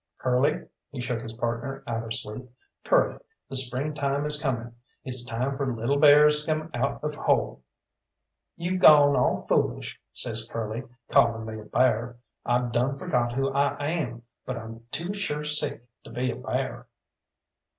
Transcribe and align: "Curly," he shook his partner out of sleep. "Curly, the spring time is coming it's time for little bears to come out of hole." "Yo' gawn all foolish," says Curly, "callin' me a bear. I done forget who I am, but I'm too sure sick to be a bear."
"Curly," 0.17 0.67
he 0.89 0.99
shook 0.99 1.21
his 1.21 1.33
partner 1.33 1.83
out 1.85 2.03
of 2.03 2.11
sleep. 2.11 2.49
"Curly, 2.83 3.19
the 3.47 3.55
spring 3.55 3.93
time 3.93 4.25
is 4.25 4.41
coming 4.41 4.73
it's 5.03 5.23
time 5.23 5.55
for 5.55 5.75
little 5.75 5.99
bears 5.99 6.41
to 6.43 6.51
come 6.55 6.71
out 6.73 7.03
of 7.03 7.13
hole." 7.13 7.61
"Yo' 8.55 8.79
gawn 8.79 9.15
all 9.15 9.43
foolish," 9.45 10.01
says 10.11 10.49
Curly, 10.51 10.81
"callin' 11.11 11.45
me 11.45 11.59
a 11.59 11.65
bear. 11.65 12.17
I 12.43 12.67
done 12.69 12.97
forget 12.97 13.33
who 13.33 13.51
I 13.51 13.75
am, 13.89 14.23
but 14.43 14.57
I'm 14.57 14.87
too 14.89 15.13
sure 15.13 15.43
sick 15.45 15.83
to 16.03 16.09
be 16.09 16.31
a 16.31 16.35
bear." 16.35 16.87